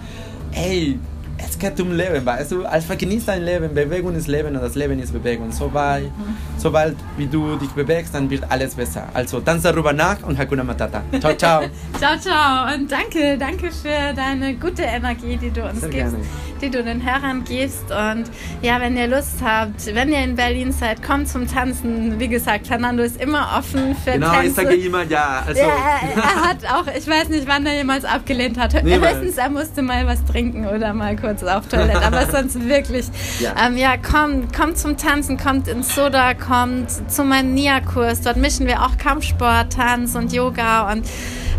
ey, 0.51 0.99
es 1.37 1.57
geht 1.57 1.79
um 1.79 1.91
Leben, 1.91 2.25
weißt 2.25 2.51
du? 2.51 2.65
Einfach 2.65 2.97
genieß 2.97 3.25
dein 3.25 3.43
Leben. 3.43 3.73
Bewegung 3.73 4.15
ist 4.15 4.27
Leben 4.27 4.55
und 4.55 4.61
das 4.61 4.75
Leben 4.75 4.99
ist 4.99 5.13
Bewegung. 5.13 5.51
Sobald, 5.51 6.11
sobald 6.57 6.95
wie 7.17 7.27
du 7.27 7.55
dich 7.57 7.69
bewegst, 7.71 8.13
dann 8.13 8.29
wird 8.29 8.49
alles 8.49 8.75
besser. 8.75 9.07
Also 9.13 9.39
tanz 9.41 9.63
darüber 9.63 9.93
nach 9.93 10.23
und 10.23 10.37
Hakuna 10.37 10.63
Matata. 10.63 11.03
Ciao, 11.19 11.35
ciao. 11.35 11.63
Ciao, 11.99 12.17
ciao 12.19 12.73
und 12.73 12.91
danke, 12.91 13.37
danke 13.37 13.71
für 13.71 14.13
deine 14.15 14.55
gute 14.55 14.83
Energie, 14.83 15.37
die 15.37 15.51
du 15.51 15.63
uns 15.63 15.81
Sehr 15.81 15.89
gibst, 15.89 16.11
gerne. 16.11 16.25
Die 16.61 16.69
du 16.69 16.83
den 16.83 17.03
Hörern 17.05 17.43
gibst. 17.43 17.85
Und 17.91 18.25
ja, 18.61 18.79
wenn 18.79 18.97
ihr 18.97 19.07
Lust 19.07 19.35
habt, 19.43 19.93
wenn 19.93 20.11
ihr 20.11 20.19
in 20.23 20.35
Berlin 20.35 20.71
seid, 20.71 21.03
kommt 21.03 21.27
zum 21.29 21.47
Tanzen. 21.47 22.19
Wie 22.19 22.27
gesagt, 22.27 22.67
Fernando 22.67 23.03
ist 23.03 23.21
immer 23.21 23.55
offen 23.57 23.95
für 24.03 24.11
Genau, 24.11 24.31
ich 24.33 24.39
Tänze. 24.53 24.55
sage 24.61 24.75
immer 24.75 25.03
ja. 25.03 25.43
Also, 25.47 25.61
ja, 25.61 25.67
er, 25.67 26.23
er 26.23 26.49
hat 26.49 26.57
auch, 26.65 26.87
ich 26.87 27.07
weiß 27.07 27.29
nicht, 27.29 27.47
wann 27.47 27.65
er 27.65 27.75
jemals 27.75 28.05
abgelehnt 28.05 28.57
hat. 28.57 28.83
Niemals. 28.83 29.15
Höchstens, 29.15 29.37
er 29.37 29.49
musste 29.49 29.81
mal 29.81 30.05
was 30.07 30.23
trinken 30.25 30.65
oder 30.67 30.93
mal 30.93 31.15
kurz 31.15 31.43
auf 31.43 31.67
Toilette. 31.67 32.01
Aber 32.05 32.25
sonst 32.31 32.67
wirklich. 32.67 33.05
Ja. 33.39 33.53
Ähm, 33.65 33.77
ja, 33.77 33.97
kommt, 33.97 34.53
kommt 34.53 34.77
zum 34.77 34.97
Tanzen, 34.97 35.37
kommt 35.37 35.67
ins 35.67 35.93
Soda, 35.93 36.33
kommt 36.33 36.89
zu 37.11 37.23
meinem 37.23 37.53
Nia-Kurs. 37.53 38.21
Dort 38.21 38.37
mischen 38.37 38.67
wir 38.67 38.81
auch 38.83 38.97
Kampfsport, 38.97 39.73
Tanz 39.73 40.15
und 40.15 40.33
Yoga 40.33 40.91
und 40.91 41.05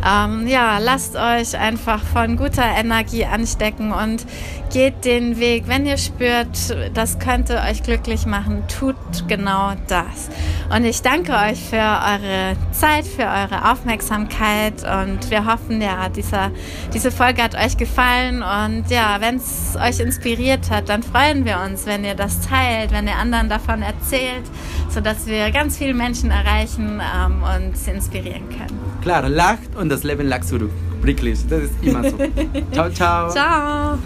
ähm, 0.07 0.47
ja, 0.47 0.79
lasst 0.79 1.17
euch 1.17 1.59
einfach 1.59 2.03
von 2.03 2.37
guter 2.37 2.65
Energie 2.65 3.25
anstecken 3.25 3.93
und 3.93 4.27
geht 4.73 5.05
den 5.05 5.39
Weg. 5.39 5.65
Wenn 5.67 5.87
ihr 5.87 5.97
spürt, 5.97 6.77
das 6.95 7.19
könnte 7.19 7.61
euch 7.69 7.83
glücklich 7.83 8.27
machen, 8.27 8.65
tut 8.69 8.97
genau 9.29 9.73
das. 9.87 10.29
Und 10.75 10.85
ich 10.85 11.01
danke 11.01 11.33
euch 11.33 11.59
für 11.59 11.77
eure 11.77 12.57
Zeit, 12.73 13.07
für 13.07 13.23
eure 13.23 13.71
Aufmerksamkeit 13.71 14.75
und 14.85 15.31
wir 15.31 15.47
hoffen, 15.47 15.81
ja, 15.81 16.09
dieser, 16.09 16.51
diese 16.93 17.11
Folge 17.11 17.43
hat 17.43 17.55
euch 17.55 17.77
gefallen 17.77 18.43
und 18.43 18.85
ja, 18.91 19.17
wenn 19.21 19.37
es 19.37 19.77
euch 19.77 20.01
inspiriert 20.01 20.71
hat, 20.71 20.89
dann 20.89 21.03
freuen 21.03 21.45
wir 21.45 21.61
uns, 21.61 21.87
wenn 21.87 22.05
ihr 22.05 22.15
das 22.15 22.41
teilt, 22.41 22.93
wenn 22.93 23.07
ihr 23.07 23.17
anderen 23.17 23.49
davon 23.49 23.83
erzählt, 23.83 24.45
sodass 24.91 25.27
wir 25.27 25.51
ganz 25.51 25.79
viele 25.79 25.95
Menschen 25.95 26.31
erreichen 26.31 27.01
ähm, 27.01 27.43
und 27.43 27.77
sie 27.77 27.93
inspirieren 27.93 28.49
können. 28.51 28.79
Klar, 29.01 29.29
lacht 29.29 29.75
und 29.89 29.93
das 29.93 30.05
Leben 30.05 30.29
lag 30.29 30.43
zurück. 30.43 30.71
Wirklich, 31.01 31.39
das 31.49 31.63
ist 31.63 31.73
immer 31.81 32.03
so. 32.11 32.19
ciao, 32.73 32.91
ciao. 32.91 33.31
Ciao. 33.31 33.99